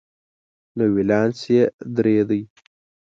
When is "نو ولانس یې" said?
0.77-1.63